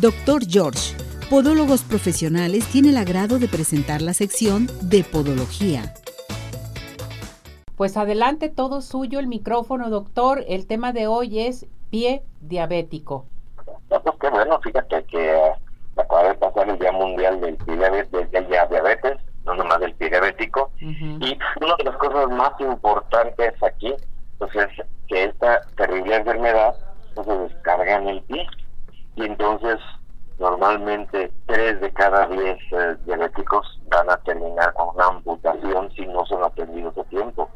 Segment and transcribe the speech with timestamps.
[0.00, 0.96] Doctor George,
[1.28, 5.92] Podólogos Profesionales, tiene el agrado de presentar la sección de Podología.
[7.74, 10.44] Pues adelante, todo suyo el micrófono, doctor.
[10.46, 13.26] El tema de hoy es pie diabético.
[13.90, 15.36] No, pues qué bueno, fíjate que
[15.96, 20.10] acaba de pasar el Día Mundial del Pie Diabetes, del diabetes, no nomás del pie
[20.10, 20.70] diabético.
[20.78, 23.92] Y una de las cosas más importantes aquí,
[24.38, 24.68] pues es
[25.08, 26.76] que esta terrible enfermedad
[27.16, 28.46] pues, se descarga en el pie
[29.18, 29.78] y entonces
[30.38, 36.24] normalmente tres de cada diez eh, diabéticos van a terminar con una amputación si no
[36.26, 37.50] son atendidos a tiempo.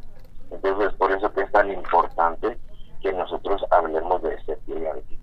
[0.50, 2.58] Entonces, por eso que es tan importante
[3.00, 5.21] que nosotros hablemos de este diabético.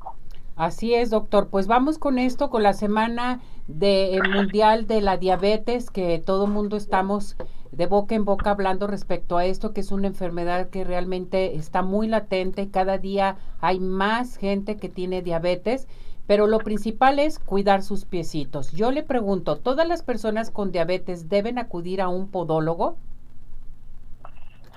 [0.60, 1.48] Así es, doctor.
[1.48, 6.48] Pues vamos con esto, con la semana de, eh, mundial de la diabetes, que todo
[6.48, 7.38] mundo estamos
[7.72, 11.82] de boca en boca hablando respecto a esto, que es una enfermedad que realmente está
[11.82, 12.70] muy latente.
[12.72, 15.88] Cada día hay más gente que tiene diabetes
[16.28, 18.72] pero lo principal es cuidar sus piecitos.
[18.72, 22.98] Yo le pregunto, ¿todas las personas con diabetes deben acudir a un podólogo?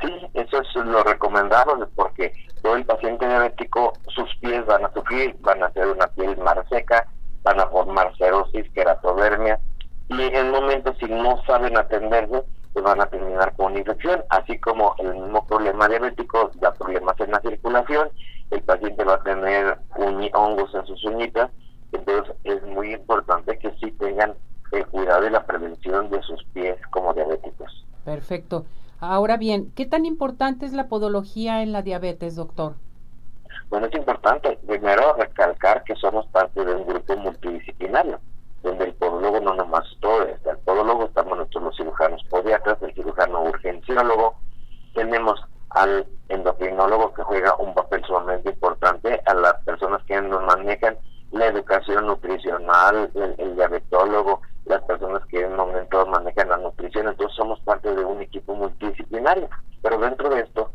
[0.03, 5.37] Sí, eso es lo recomendable porque todo el paciente diabético, sus pies van a sufrir,
[5.41, 7.07] van a ser una piel más seca,
[7.43, 9.59] van a formar cerosis, queratodermia,
[10.09, 12.43] y en el momento si no saben atenderse,
[12.73, 17.31] pues van a terminar con infección, así como el mismo problema diabético da problemas en
[17.31, 18.11] la circulación
[18.53, 19.79] el paciente va a tener
[20.35, 21.51] hongos en sus uñitas,
[21.91, 24.35] entonces es muy importante que sí tengan
[24.73, 27.85] el cuidado y la prevención de sus pies como diabéticos.
[28.05, 28.65] Perfecto.
[29.05, 32.75] Ahora bien, ¿qué tan importante es la podología en la diabetes, doctor?
[33.69, 38.21] Bueno, es importante primero recalcar que somos parte de un grupo multidisciplinario,
[38.63, 42.95] donde el podólogo no nomás todo es, el podólogo estamos nosotros los cirujanos podiatras, el
[42.95, 44.37] cirujano urgenciólogo,
[44.95, 50.97] tenemos al endocrinólogo que juega un papel sumamente importante, a las personas que nos manejan
[51.33, 54.43] la educación nutricional, el, diabetólogo,
[54.73, 58.55] las personas que en un momento manejan la nutrición, entonces somos parte de un equipo
[58.55, 59.49] multidisciplinario.
[59.83, 60.71] Pero dentro de esto,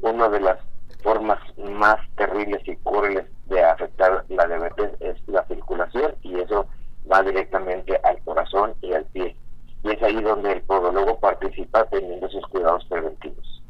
[0.00, 0.58] una de las
[1.02, 6.66] formas más terribles y crueles de afectar la diabetes es la circulación y eso
[7.10, 9.36] va directamente al corazón y al pie.
[9.84, 13.62] Y es ahí donde el podólogo participa teniendo sus cuidados preventivos.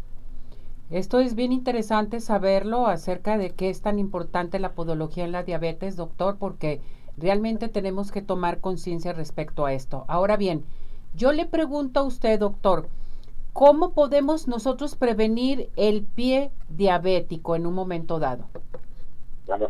[0.88, 5.42] Esto es bien interesante saberlo acerca de qué es tan importante la podología en la
[5.42, 6.80] diabetes, doctor, porque
[7.16, 10.04] realmente tenemos que tomar conciencia respecto a esto.
[10.08, 10.64] Ahora bien,
[11.14, 12.88] yo le pregunto a usted, doctor,
[13.52, 18.44] ¿cómo podemos nosotros prevenir el pie diabético en un momento dado?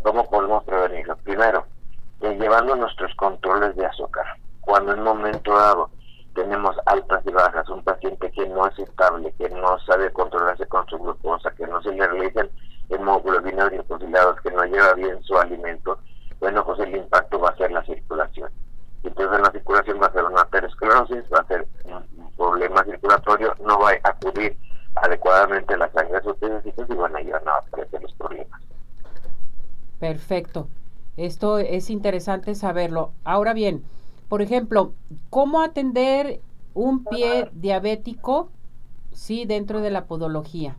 [0.03, 1.17] ¿Cómo podemos prevenirlo?
[1.19, 1.67] Primero,
[2.23, 4.25] eh, llevando nuestros controles de azúcar.
[4.61, 5.91] Cuando en un momento dado
[6.35, 10.87] tenemos altas y bajas, un paciente que no es estable, que no sabe controlarse con
[10.87, 12.51] su glucosa, que no se le realizan
[12.89, 15.99] hemoglobinas glicosiladas, que no lleva bien su alimento,
[16.41, 18.51] bueno, pues el impacto va a ser la circulación.
[19.03, 23.79] Entonces la circulación va a ser una aterosclerosis, va a ser un, problema circulatorio, no
[23.79, 24.57] va a acudir
[24.97, 28.61] adecuadamente la sangre a sus y van a llevar a aparecer los problemas.
[29.99, 30.69] Perfecto.
[31.17, 33.13] Esto es interesante saberlo.
[33.25, 33.85] Ahora bien,
[34.29, 34.93] por ejemplo,
[35.31, 36.41] ¿cómo atender
[36.75, 38.51] un pie diabético,
[39.13, 40.77] sí, dentro de la podología?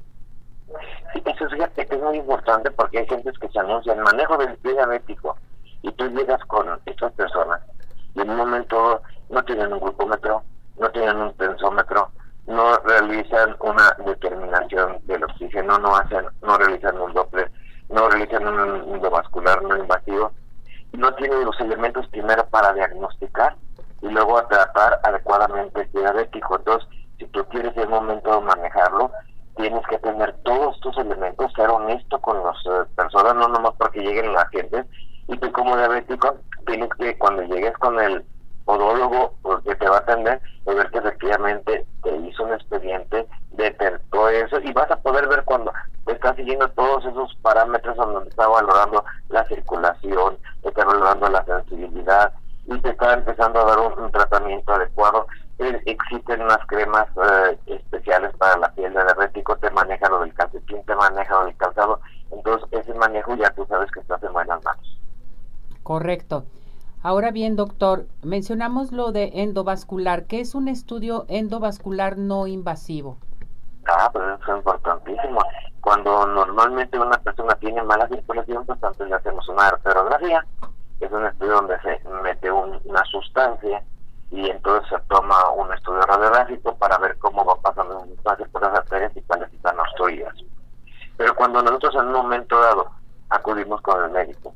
[1.13, 4.57] Sí, eso que es muy importante porque hay gente que se anuncia el manejo del
[4.57, 5.37] pie diabético
[5.81, 7.61] y tú llegas con estas personas
[8.15, 10.43] y en un momento no tienen un glucómetro,
[10.79, 12.11] no tienen un tensómetro,
[12.47, 17.51] no realizan una determinación del oxígeno, no hacen, no realizan un doble,
[17.89, 20.31] no realizan un endovascular no invasivo
[20.97, 23.55] no tienen los elementos primero para diagnosticar
[24.01, 26.57] y luego tratar adecuadamente el diabético.
[26.57, 26.89] Entonces,
[27.19, 29.11] si tú quieres en el momento manejarlo,
[29.55, 34.01] tienes que tener todos estos elementos, ser honesto con las eh, personas, no nomás porque
[34.01, 34.85] lleguen la gente,
[35.27, 38.23] y tú como diabético tienes que cuando llegues con el
[38.65, 43.25] podólogo pues, que te va a atender, pues ver que efectivamente te hizo un expediente,
[43.51, 45.71] detectó eso y vas a poder ver cuando
[46.05, 52.33] está siguiendo todos esos parámetros donde está valorando la circulación, está valorando la sensibilidad
[52.65, 55.27] y te está empezando a dar un, tratamiento adecuado.
[55.59, 60.33] Eh, existen unas cremas eh, especiales para la piel de diabético, te maneja lo del
[60.33, 61.99] calcetín, te maneja lo del calzado,
[62.31, 64.96] entonces ese manejo ya tú sabes que estás en buenas manos.
[65.87, 66.43] Correcto.
[67.01, 70.25] Ahora bien, doctor, mencionamos lo de endovascular.
[70.25, 73.15] ¿Qué es un estudio endovascular no invasivo?
[73.87, 75.39] Ah, pues eso es importantísimo.
[75.79, 80.45] Cuando normalmente una persona tiene mala circulación, pues antes le hacemos una arterografía,
[80.99, 83.81] es un estudio donde se mete una sustancia
[84.29, 88.61] y entonces se toma un estudio radiográfico para ver cómo va pasando la sustancia por
[88.61, 90.35] las arterias y cuáles están obstruidas.
[91.15, 92.91] Pero cuando nosotros en un momento dado
[93.29, 94.53] acudimos con el médico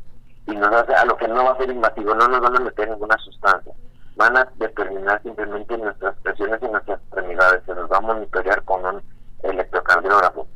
[0.47, 2.59] y nos hace a lo que no va a ser invasivo, no nos van a
[2.59, 3.73] meter ninguna sustancia.
[4.15, 8.85] Van a determinar simplemente nuestras presiones y nuestras extremidades, se nos va a monitorear con
[8.85, 9.01] un
[9.43, 10.47] electrocardiógrafo.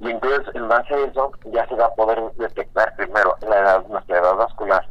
[0.00, 3.86] Y entonces, en base a eso, ya se va a poder detectar primero la edad,
[3.88, 4.86] nuestra edad vascular.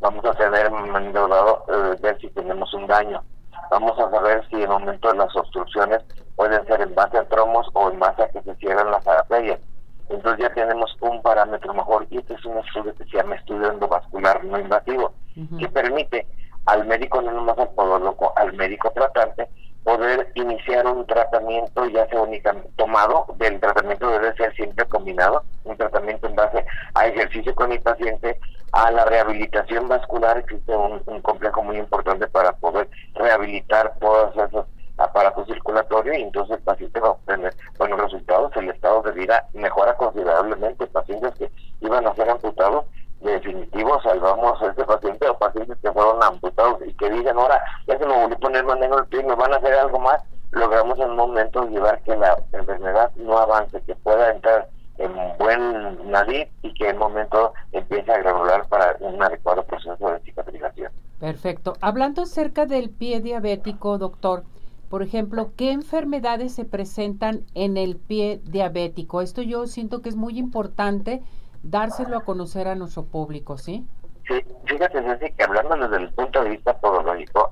[0.00, 3.22] Vamos a tener maniobrado eh, ver si tenemos un daño.
[3.70, 6.02] Vamos a saber si en momento de las obstrucciones
[6.36, 9.60] pueden ser en base a tromos o en base a que se cierran las arterias.
[10.08, 13.70] Entonces ya tenemos un parámetro mejor y este es un estudio que se llama estudio
[13.70, 15.14] endovascular no invasivo,
[15.58, 16.26] que permite
[16.66, 19.48] al médico, no nomás al podólogo, al médico tratante,
[19.84, 25.76] poder iniciar un tratamiento ya sea únicamente tomado, del tratamiento debe ser siempre combinado, un
[25.76, 26.64] tratamiento en base
[26.94, 28.38] a ejercicio con el paciente,
[28.72, 34.66] a la rehabilitación vascular, existe un, un complejo muy importante para poder rehabilitar todos esos
[35.02, 39.46] aparato circulatorio y entonces el paciente va a obtener buenos resultados, el estado de vida
[39.52, 41.50] mejora considerablemente, pacientes que
[41.80, 42.84] iban a ser amputados,
[43.20, 47.62] de definitivo salvamos a este paciente o pacientes que fueron amputados y que digan ahora
[47.86, 49.98] ya se me volvió a poner más negro el pie, me van a hacer algo
[49.98, 54.68] más, logramos en un momento llevar que la enfermedad no avance, que pueda entrar
[54.98, 60.10] en buen nariz y que en un momento empiece a granular para un adecuado proceso
[60.10, 60.92] de cicatrización.
[61.18, 61.74] Perfecto.
[61.80, 64.44] Hablando acerca del pie diabético, doctor,
[64.92, 69.22] por ejemplo, ¿qué enfermedades se presentan en el pie diabético?
[69.22, 71.22] Esto yo siento que es muy importante
[71.62, 73.86] dárselo a conocer a nuestro público, ¿sí?
[74.28, 74.34] Sí,
[74.66, 76.78] fíjate, Ceci, que hablando desde el punto de vista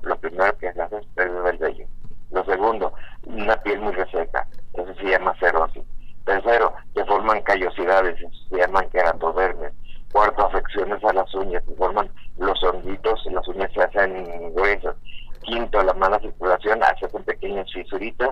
[0.03, 1.87] lo primero que se hace es perder el vello.
[2.29, 2.93] Lo segundo,
[3.25, 5.81] una piel muy reseca, eso se llama cerosis.
[6.25, 9.73] Tercero, se forman callosidades, eso se llaman queratodermes.
[10.11, 12.07] Cuarto, afecciones a las uñas, se forman
[12.37, 14.95] los honguitos, las uñas se hacen gruesas.
[15.41, 18.29] Quinto, la mala circulación hace con pequeñas fisuritas.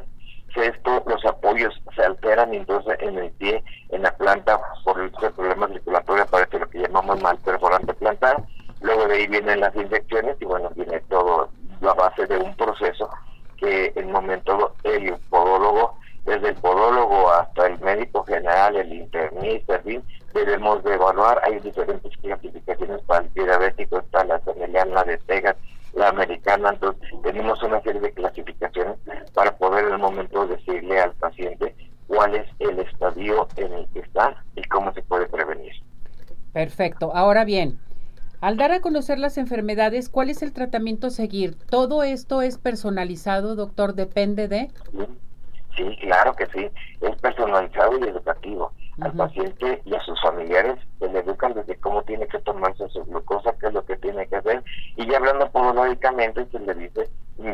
[0.54, 5.12] Sexto, los apoyos se alteran y entonces en el pie, en la planta, por el
[5.12, 8.44] problema circulatorio aparece lo que llamamos mal perforante plantar.
[8.82, 11.50] Luego de ahí vienen las infecciones y bueno, viene todo
[12.28, 13.10] de un proceso
[13.58, 19.84] que el momento el podólogo, desde el podólogo hasta el médico general, el internista, en
[19.84, 21.42] fin, debemos de evaluar.
[21.44, 24.42] Hay diferentes clasificaciones para el diabético, está la
[24.86, 25.56] la de Tegas,
[25.94, 28.98] la americana, entonces tenemos una serie de clasificaciones
[29.34, 31.76] para poder en el momento decirle al paciente
[32.08, 35.74] cuál es el estadio en el que está y cómo se puede prevenir.
[36.54, 37.12] Perfecto.
[37.14, 37.80] Ahora bien,
[38.42, 41.56] al dar a conocer las enfermedades, ¿cuál es el tratamiento a seguir?
[41.70, 43.96] ¿Todo esto es personalizado, doctor?
[43.96, 44.72] ¿Depende de?
[45.76, 46.70] Sí, claro que sí.
[47.02, 48.72] Es personalizado y educativo.
[49.02, 53.04] Al paciente y a sus familiares se le educan desde cómo tiene que tomarse su
[53.06, 54.64] glucosa, qué es lo que tiene que hacer.
[54.96, 57.10] Y ya hablando podológicamente, se le dice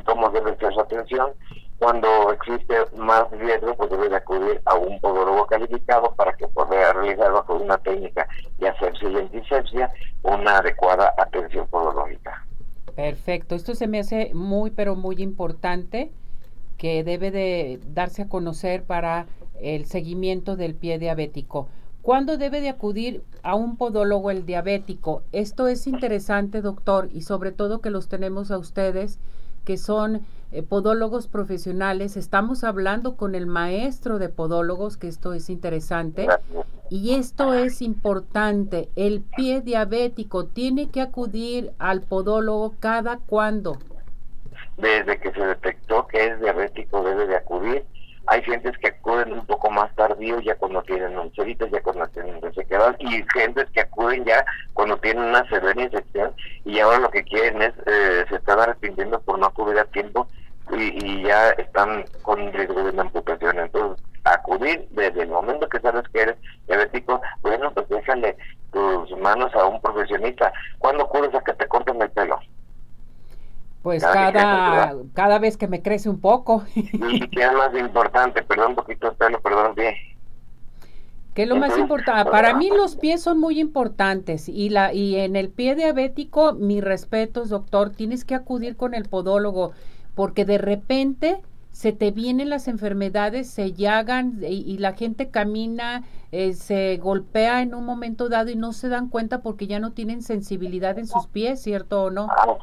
[0.06, 1.32] cómo debe ser su atención.
[1.78, 6.94] Cuando existe más riesgo, pues debe de acudir a un podólogo calificado para que pueda
[6.94, 8.28] realizar bajo una técnica
[8.58, 9.94] de asepsia y antisepsia
[10.24, 12.46] una adecuada atención podológica.
[12.96, 13.56] Perfecto.
[13.56, 16.12] Esto se me hace muy, pero muy importante
[16.78, 19.26] que debe de darse a conocer para
[19.62, 21.68] el seguimiento del pie diabético.
[22.02, 25.24] ¿Cuándo debe de acudir a un podólogo el diabético?
[25.32, 29.18] Esto es interesante, doctor, y sobre todo que los tenemos a ustedes,
[29.64, 30.22] que son
[30.52, 32.16] eh, podólogos profesionales.
[32.16, 36.28] Estamos hablando con el maestro de podólogos, que esto es interesante.
[36.92, 38.90] Y esto es importante.
[38.96, 43.80] El pie diabético tiene que acudir al podólogo cada cuándo
[44.78, 47.86] desde que se detectó que es diabético debe de acudir.
[48.28, 52.42] Hay gentes que acuden un poco más tardío ya cuando tienen ulceritas, ya cuando tienen
[52.42, 57.24] resequedad y gentes que acuden ya cuando tienen una severa infección y ahora lo que
[57.24, 60.28] quieren es, eh, se están arrepintiendo por no acudir a tiempo
[60.72, 63.60] y, ya están con riesgo de una amputación.
[63.60, 66.36] Entonces, acudir desde el momento que sabes que eres
[66.68, 68.36] diabético, bueno, pues déjale
[68.72, 70.52] tus manos a un profesionista.
[70.80, 72.40] ¿Cuándo acudes a que te corten el pelo?
[73.86, 76.64] Pues cada, cada, vez que me crece un poco.
[76.74, 79.94] y qué es más importante, perdón un poquito el pelo, perdón bien.
[81.36, 82.32] ¿Qué es lo más importante?
[82.32, 86.84] Para mí los pies son muy importantes y la y en el pie diabético, mis
[86.84, 89.74] respetos, doctor, tienes que acudir con el podólogo
[90.16, 91.44] porque de repente
[91.76, 97.76] se te vienen las enfermedades, se llagan y, la gente camina, eh, se golpea en
[97.76, 101.28] un momento dado y no se dan cuenta porque ya no tienen sensibilidad en sus
[101.28, 102.30] pies, ¿cierto o no?
[102.30, 102.56] Ah,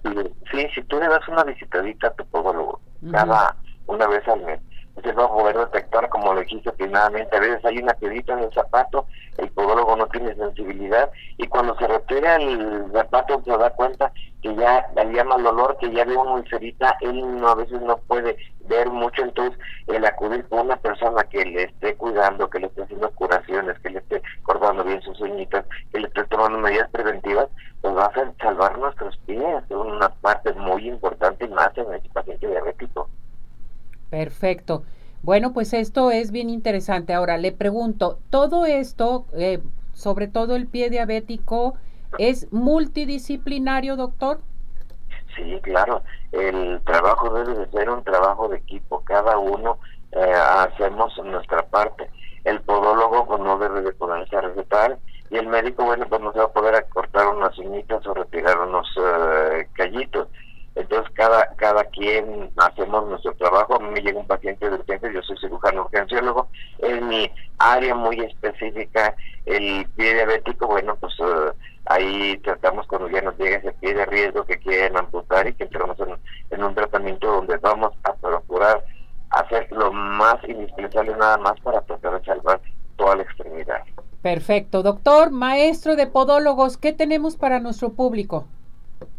[0.50, 3.54] sí, si tú le das una visitadita a tu podólogo cada
[3.86, 4.62] una vez al mes,
[5.02, 8.40] se va a poder detectar, como lo dijiste finalmente, a veces hay una piedrita en
[8.40, 9.06] el zapato,
[9.38, 14.54] el podólogo no tiene sensibilidad y cuando se retira el zapato se da cuenta que
[14.56, 17.96] ya le llama el olor, que ya ve una ulcerita, él no, a veces no
[17.96, 22.66] puede ver mucho, entonces el acudir con una persona que le esté cuidando, que le
[22.66, 26.90] esté haciendo curaciones, que le esté cortando bien sus uñitas, que le esté tomando medidas
[26.90, 27.48] preventivas,
[27.80, 31.92] pues va a hacer salvar nuestros pies, es una parte muy importante y más en
[31.92, 33.08] el paciente diabético.
[34.12, 34.82] Perfecto.
[35.22, 37.14] Bueno, pues esto es bien interesante.
[37.14, 39.62] Ahora le pregunto, todo esto, eh,
[39.94, 41.78] sobre todo el pie diabético,
[42.18, 44.40] ¿es multidisciplinario, doctor?
[45.34, 46.02] Sí, claro.
[46.30, 49.00] El trabajo debe de ser un trabajo de equipo.
[49.02, 49.78] Cada uno
[50.10, 52.10] eh, hacemos nuestra parte.
[52.44, 54.42] El podólogo pues, no debe de ponerse a
[55.30, 58.58] y el médico, bueno, pues no se va a poder acortar unas uñitas o retirar
[58.60, 60.28] unos eh, callitos.
[60.74, 63.76] Entonces, cada cada quien hacemos nuestro trabajo.
[63.76, 66.48] A mí me llega un paciente de urgencia, yo soy cirujano urgenciólogo.
[66.78, 69.14] En mi área muy específica,
[69.44, 71.52] el pie diabético, bueno, pues eh,
[71.86, 75.64] ahí tratamos cuando ya nos llega ese pie de riesgo que quieren amputar y que
[75.64, 75.96] entramos
[76.50, 78.84] en, un tratamiento donde vamos a procurar
[79.30, 82.60] hacer lo más indispensable nada más para tratar de salvar
[82.96, 83.82] toda la extremidad.
[84.22, 84.82] Perfecto.
[84.82, 88.46] Doctor, maestro de podólogos, ¿qué tenemos para nuestro público?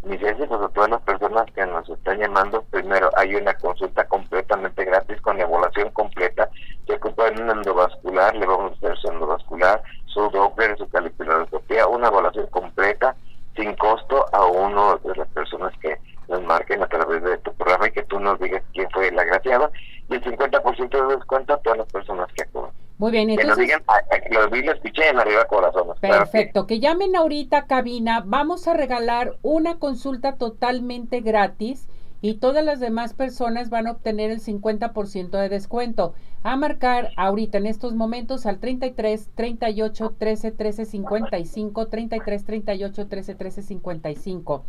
[0.05, 2.61] Mis gracias a todas las personas que nos están llamando.
[2.71, 6.49] Primero, hay una consulta completamente gratis con evaluación completa.
[6.85, 11.87] Se ocupa en un endovascular, le vamos a hacer su endovascular, su Doppler, su calipuloscopía,
[11.87, 13.15] una evaluación completa,
[13.55, 17.87] sin costo a uno de las personas que nos marquen a través de tu programa
[17.87, 19.71] y que tú nos digas quién fue el agraciado.
[20.09, 22.71] Y el 50% de descuento a todas las personas que acuden.
[22.97, 23.67] Muy bien, entonces...
[23.67, 25.72] Que nos digan, escuché en arriba corazones.
[26.19, 31.87] Perfecto, que llamen ahorita a cabina, vamos a regalar una consulta totalmente gratis
[32.21, 36.13] y todas las demás personas van a obtener el 50% de descuento.
[36.41, 43.35] A marcar ahorita en estos momentos al 33 38 13 13 55, 33 38 13
[43.35, 44.63] 13 55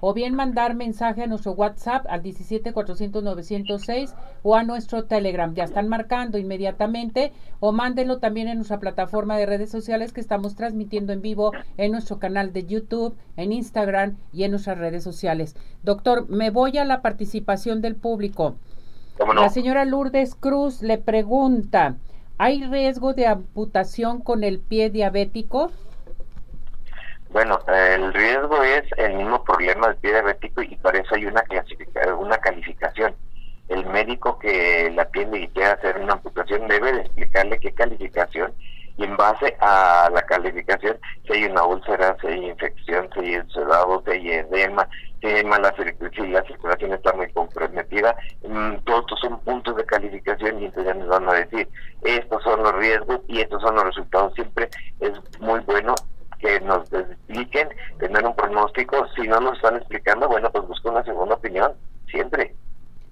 [0.00, 5.54] o bien mandar mensaje a nuestro WhatsApp al 17 400 906 o a nuestro Telegram.
[5.54, 10.54] Ya están marcando inmediatamente o mándenlo también en nuestra plataforma de redes sociales que estamos
[10.54, 15.56] transmitiendo en vivo en nuestro canal de YouTube, en Instagram y en nuestras redes sociales.
[15.82, 18.56] Doctor, me voy a la participación del público.
[19.36, 21.96] La señora Lourdes Cruz le pregunta,
[22.38, 25.70] ¿hay riesgo de amputación con el pie diabético?
[27.32, 31.44] Bueno, el riesgo es el mismo problema del pie diabético y para eso hay una
[32.18, 33.14] una calificación.
[33.68, 38.52] El médico que la atiende y quiere hacer una amputación debe de explicarle qué calificación
[38.96, 43.42] y en base a la calificación si hay una úlcera, si hay infección, si hay
[43.54, 44.88] sedado, si hay edema,
[45.20, 49.84] si hay mala circulación, la circulación está muy comprometida, mm, todos estos son puntos de
[49.84, 51.68] calificación y entonces ya nos van a decir
[52.02, 54.34] estos son los riesgos y estos son los resultados.
[54.34, 54.68] Siempre
[54.98, 55.94] es muy bueno
[56.40, 57.68] que nos expliquen,
[57.98, 59.06] tener un pronóstico.
[59.14, 61.72] Si no nos están explicando, bueno, pues busco una segunda opinión,
[62.10, 62.54] siempre.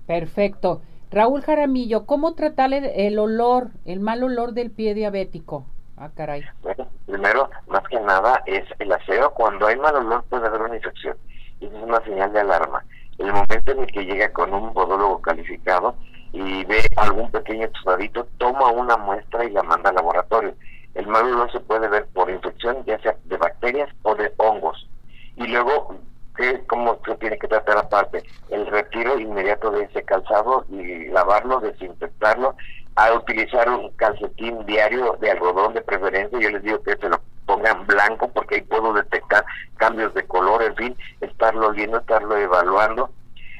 [0.06, 0.82] Perfecto.
[1.10, 5.64] Raúl Jaramillo, ¿cómo tratar el, olor, el mal olor del pie diabético?
[5.96, 6.44] Ah, caray.
[6.62, 9.32] Bueno, primero, más que nada, es el aseo.
[9.32, 11.16] Cuando hay mal olor puede haber una infección.
[11.60, 12.84] Y es una señal de alarma.
[13.18, 15.96] El momento en el que llega con un podólogo calificado
[16.32, 20.54] y ve algún pequeño tostadito, toma una muestra y la manda al laboratorio.
[20.98, 24.88] El olor se puede ver por infección, ya sea de bacterias o de hongos.
[25.36, 25.96] Y luego,
[26.36, 28.24] ¿qué, ¿cómo se tiene que tratar aparte?
[28.50, 32.56] El retiro inmediato de ese calzado y lavarlo, desinfectarlo,
[32.96, 36.36] a utilizar un calcetín diario de algodón de preferencia.
[36.40, 39.44] Yo les digo que se lo pongan blanco porque ahí puedo detectar
[39.76, 43.08] cambios de color, en fin, estarlo oliendo, estarlo evaluando.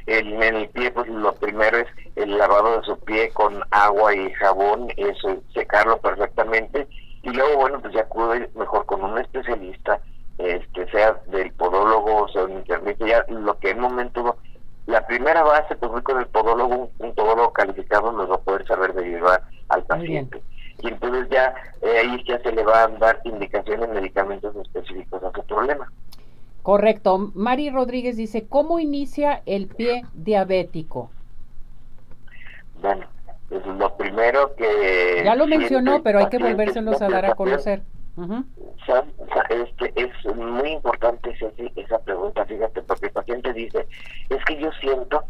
[0.09, 4.33] en el pie, pues lo primero es el lavado de su pie con agua y
[4.33, 6.88] jabón, eso, secarlo perfectamente
[7.28, 10.00] y luego bueno pues ya acude mejor con un especialista
[10.38, 14.37] este sea del podólogo o sea un internet ya lo que en momento
[14.87, 18.66] la primera base pues voy con el podólogo un, podólogo calificado nos va a poder
[18.66, 20.42] saber derivar al paciente.
[20.80, 25.32] Y entonces ya eh, ahí ya se le va a dar indicaciones medicamentos específicos a
[25.32, 25.90] su problema.
[26.62, 27.32] Correcto.
[27.35, 31.11] Mari Rodríguez dice cómo inicia el pie diabético
[32.80, 33.06] bueno
[33.50, 35.22] es lo primero que...
[35.25, 37.82] Ya lo mencionó, pero hay que volvérselos a dar a conocer.
[39.50, 41.46] este, es muy importante esa,
[41.76, 43.87] esa pregunta, fíjate, porque el paciente dice,
[44.28, 45.22] es que yo siento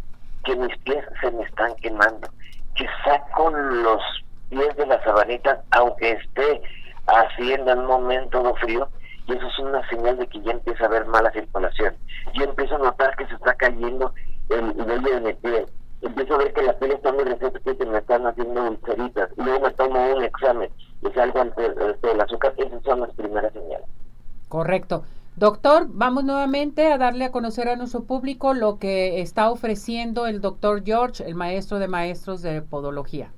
[0.45, 2.29] que mis pies se me están quemando,
[2.75, 4.03] que saco los
[4.49, 6.63] pies de la sabanita, aunque esté
[7.07, 8.89] haciendo en un momento de frío,
[9.27, 11.95] y eso es una señal de que ya empieza a haber mala circulación.
[12.33, 14.15] Yo empiezo a notar que se está cayendo
[14.49, 15.67] el vello de mi pie,
[16.03, 19.31] empiezo a ver que la piel está muy reseca que me están haciendo ulceritas.
[19.37, 20.71] Luego me tomo un examen
[21.03, 22.55] y salgo ante, el azúcar.
[22.57, 23.87] Esas son las primeras señales.
[24.49, 25.05] Correcto.
[25.37, 30.41] Doctor, vamos nuevamente a darle a conocer a nuestro público lo que está ofreciendo el
[30.41, 33.31] doctor George, el maestro de maestros de podología.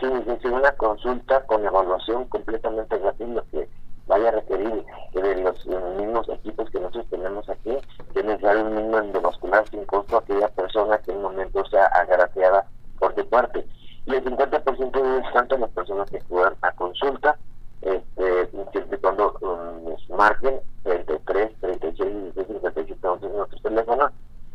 [0.00, 3.68] Sí, es una consulta con evaluación completamente gratuita que
[4.06, 5.66] vaya a requerir de los,
[5.98, 7.76] mismos equipos que nosotros tenemos aquí,
[8.14, 11.86] que nos da un endovascular sin costo a aquella persona que en un momento sea
[11.86, 12.64] agraciada
[12.98, 13.66] por tu parte.
[14.06, 17.36] Y el 50% de descuento a las personas que acudan a consulta,
[17.82, 24.10] este, siempre cuando um, marquen 33, 36, 57, 11 en nuestro teléfono,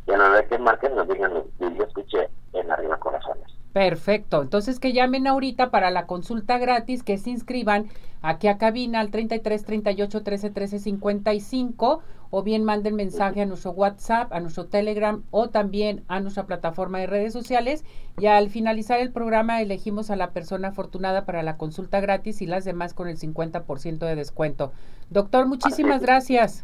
[0.07, 3.58] y a la hora que marquen nos digan, yo escuché en Arriba Corazones.
[3.73, 7.87] Perfecto, entonces que llamen ahorita para la consulta gratis, que se inscriban
[8.21, 13.71] aquí a cabina al 33 38 13 13 55 o bien manden mensaje a nuestro
[13.71, 17.83] WhatsApp, a nuestro Telegram o también a nuestra plataforma de redes sociales
[18.19, 22.47] y al finalizar el programa elegimos a la persona afortunada para la consulta gratis y
[22.47, 24.71] las demás con el 50% de descuento.
[25.11, 26.63] Doctor, muchísimas gracias.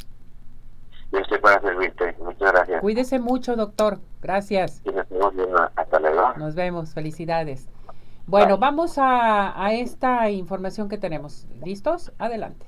[1.15, 2.15] Yo estoy para servirte.
[2.19, 2.81] Muchas gracias.
[2.81, 3.99] Cuídese mucho, doctor.
[4.21, 4.81] Gracias.
[4.83, 6.33] Y nos vemos Hasta luego.
[6.37, 6.93] Nos vemos.
[6.93, 7.69] Felicidades.
[8.27, 11.47] Bueno, vamos a, a esta información que tenemos.
[11.63, 12.11] ¿Listos?
[12.17, 12.65] Adelante.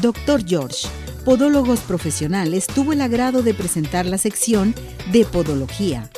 [0.00, 0.86] Doctor George,
[1.24, 4.74] Podólogos Profesionales, tuvo el agrado de presentar la sección
[5.10, 6.10] de Podología